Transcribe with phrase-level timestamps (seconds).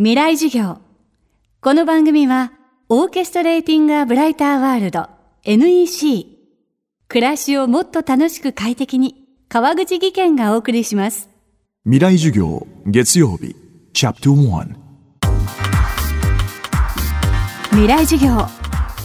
[0.00, 0.78] 未来授業。
[1.60, 2.52] この番組は
[2.88, 5.08] オーケストレーティング・ア・ブライター・ワールド
[5.42, 6.38] NEC
[7.08, 11.28] 暮らしをもっと楽しく快適に川口義賢がお送りします。
[11.82, 13.56] 未来授業月曜日
[13.92, 14.68] チャプター
[17.70, 18.46] 未来授業。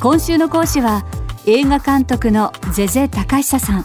[0.00, 1.04] 今週の講師は
[1.44, 3.84] 映画監督のゼゼ高久さん。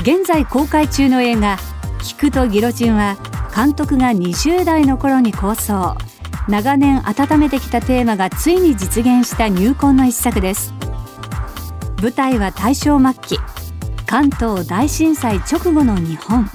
[0.00, 1.58] 現在公開中の映画
[2.00, 3.18] 「聞くとギロチン」は
[3.54, 5.96] 監督が20代の頃に構想。
[6.48, 10.72] 長年温めてきたテーマがついに実現した入魂の一作です。
[12.02, 13.38] 舞台は大正末期。
[14.06, 16.48] 関東大震災直後の日本。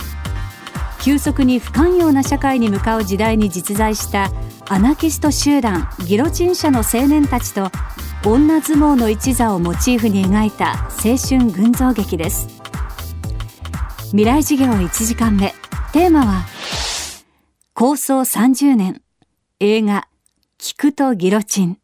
[1.02, 4.32] 急速に不寛容な社会に向かう時代に実在した
[4.68, 7.70] アナキスト集団ギロチン社の青年たちと
[8.26, 12.48] 女相撲の一座をモチーフに描いた青春群像劇です。
[14.08, 15.54] 未来授業1時間目。
[15.94, 16.55] テーマは
[17.78, 19.02] 構想30年。
[19.60, 20.08] 映画
[20.58, 21.78] 聞くとギロチン。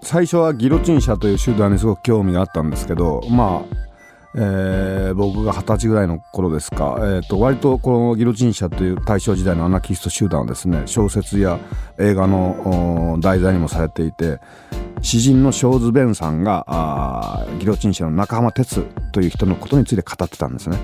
[0.00, 3.82] 最初はギロチン社という集団にすごく興味があったんですけどまあ
[4.34, 11.60] えー、僕が二十歳ぐらいの頃ですか、えーと、割とこのギロチン社という大正時代のアナキスト集団はですね小説や
[11.98, 14.40] 映画の題材にもされていて
[15.02, 20.78] 詩人のショーズ・ベンさんがあギロチン社の中浜哲という人のことについて語ってたんですね。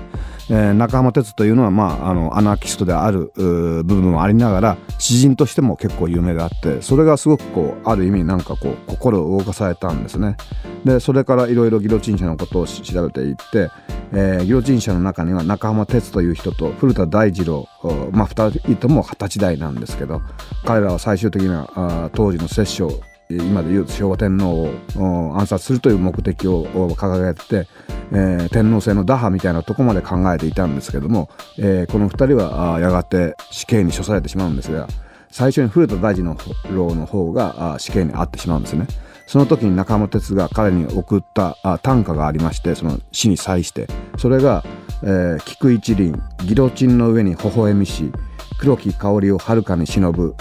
[0.51, 10.35] えー、中浜哲というのは、まあ、あのアナーキストである部分もありながら詩人としても結構有名であってそれがすごくこうある意味なんかこう心を動かされたんですね。
[10.83, 13.69] でそれからいろいろギロチン社のことを調べていって、
[14.11, 17.67] えー、ギロチン社の中には中浜哲という人と古田大二郎
[18.11, 20.21] まあ2人とも二十歳代なんですけど
[20.65, 27.67] 彼らは最終的なあ当時の摂政今でいう昭和天皇を暗殺するという目的を掲げて、
[28.11, 34.87] えー、天皇制の打破みたいなとこまで考えていたんですけども、えー、この2人はやがて死刑に処されてしまうんですが
[35.29, 36.35] 最初に古田大臣の
[36.71, 38.87] 郎の方が死刑に遭ってしまうんですね。
[39.27, 43.85] その時に中山哲が彼に送った短歌がありましてその死に際して
[44.17, 44.63] それが
[45.03, 48.11] 「えー、菊一輪ギロチンの上に微笑みし
[48.59, 50.35] 黒き香りをはるかに忍ぶ」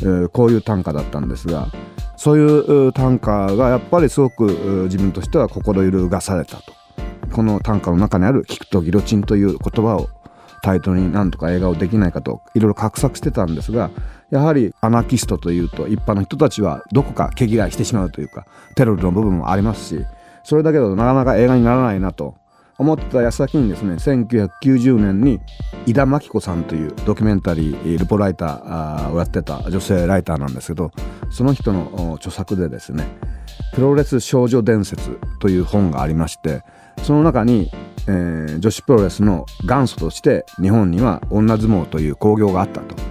[0.00, 1.68] えー、こういう短歌だったんですが
[2.16, 4.44] そういう短歌がやっぱりすごく
[4.84, 6.78] 自分としては心揺るがされたと。
[7.32, 10.08] この短歌の中にある「聞くとギロチン」という言葉を
[10.62, 13.90] タイトルになんとか映画をできないかといろいろ画策してたんですが
[14.30, 20.04] やはりアナキストというと一般の人たちはどこか毛嫌いしてしまうというかテロルの部分もありますし
[20.42, 22.34] それだけだとなかなか映画にならないなと
[22.78, 25.40] 思ってた矢先にですね1990年に
[25.86, 30.92] 井田真紀子さんというドキュメンタリールポライターをやってた女性ライターなんですけど
[31.28, 33.06] その人の著作でですね
[33.74, 36.62] 「プロレス少女伝説」という本がありまして
[37.02, 37.70] その中に、
[38.06, 43.07] えー、女子プロレスの元祖として日本には女相撲という興行があったと。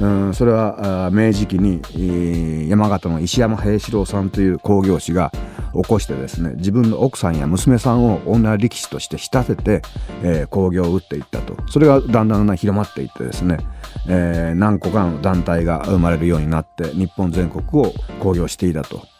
[0.00, 5.32] うんそれは明治期に、山形の石山平四郎さんという興行師が
[5.74, 9.82] 起こしてですね自分の奥さんや娘さんを女力士として仕立てて、
[10.22, 13.58] えー、興行を打っていったとそれがだんだん広まっていってですね、
[14.08, 19.13] えー、何個かの団体が生まれるようになって日本全国を興行していたと。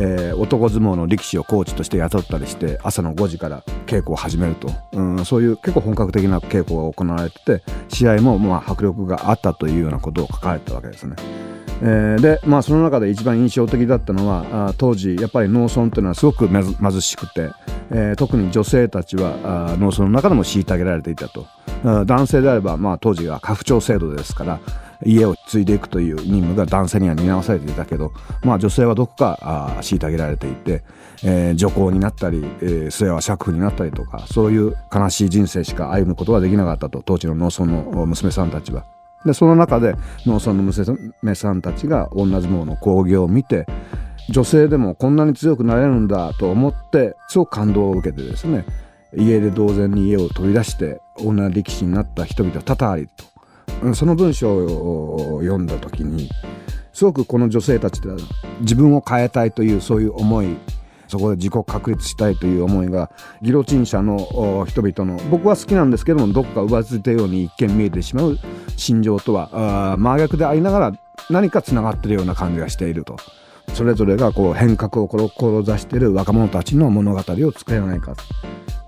[0.00, 11.16] えー、男相撲の力士をコーチとして雇ったりして朝の5時から稽古を始めると、うん、そういう結構本格的な稽古が行われてて試合もまあ迫力があったというようなことを書かれたわけですね。
[11.80, 17.50] えー、でまあその中で一番印象的だったのはあ当時やっぱり農村というのはすごく貧しくて、
[17.90, 21.46] えー、特に女性たちはあ農村の中でも虐げられていたと
[21.84, 24.60] 男性であれば、まあ、当時は家父長制度ですから
[25.04, 30.82] 家を継いでいくという任務が男性には担わされていたけど、まあ、女性はどこかあ虐げられていて、
[31.24, 38.84] えー、女工になったり、えー、末は爵婦になったりとかそういう悲しい人生しか歩むことができなかったと当時の農村の娘さんたちは。
[39.24, 43.66] でその中で農村の娘さんたちが女相撲の興行を見て
[44.30, 48.64] 女性でもこんなに強くなれるんだと思ってすごく感動を受けてですね
[49.16, 53.24] 家で同然に家を飛び出して女力士になった人々は多々ありと
[53.94, 56.28] その文章を読んだ時に
[56.92, 58.08] すごくこの女性たちで
[58.60, 60.56] 自分を変えたいというそういう思い
[61.06, 63.10] そこで自己確立したいという思いが
[63.40, 68.38] ギロチン社の人々の僕は好きなんですけどもどこか浮ついたように一見見えてしまう
[68.76, 70.92] 心情とは真逆でありながら
[71.30, 73.16] 何かつながってるような感じがしていると。
[73.74, 78.14] それぞれがこう変革を志している若者たちの物語を作れないか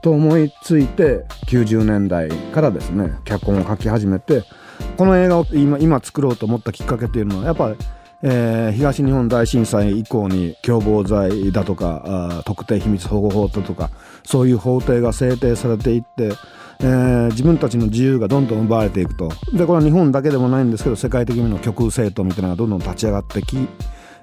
[0.02, 4.42] と思いついて90年代からですね脚本を書き始めて
[5.00, 7.76] この映画を今今作ろうと思ったきっかけっていうのはやっぱり
[8.22, 13.88] えー、東日本大震災以降に共謀罪だとか特定秘密保護法だとか
[14.24, 16.34] そういう法廷が制定されていって、
[16.80, 23.56] えー、自分たちの自由がどんどん奪われていくとでこれは日本だけでもないんですけど世界的にも極右政党みたいなのがどんどん立ち上がってき、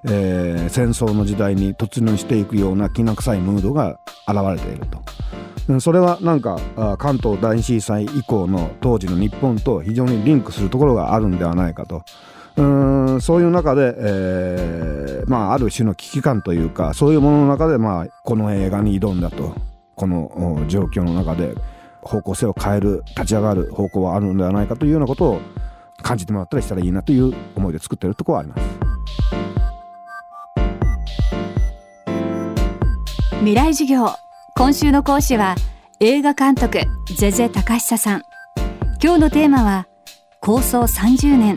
[0.03, 5.01] えー、戦争の時代に突入していくようなきな臭いムードが現れていると。
[5.80, 6.60] それはなんか
[6.98, 12.04] 関東大震災以降の当時の日本と非常にリンクするところがあるんではないかと。
[12.56, 12.64] う
[13.18, 19.56] んそういう中で、えーまあ、ある種の危機感というかそういうものの中で、まあ、この映画に挑んだと
[19.96, 21.54] この状況の中で
[22.02, 25.42] 方向性を変える立ち上がる方向はあるのではないかというようなことを
[26.02, 28.63] 感じてもらったりしたらいいなという思いで作ってるとこはあります
[33.40, 34.26] 未来授業
[34.57, 35.54] 今週の講師は
[36.00, 36.80] 映画監督
[37.15, 38.24] ゼゼ高久さん。
[39.00, 39.88] 今日のテーマは
[40.42, 41.56] 構想30年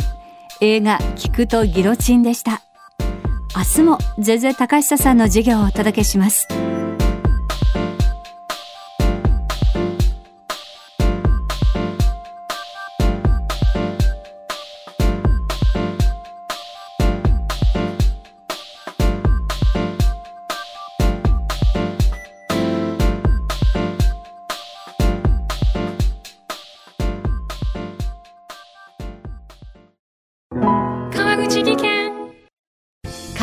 [0.61, 2.61] 映画聞くとギロチンでした。
[3.57, 6.47] 明日もゼゼ高久さんの授業をお届けします。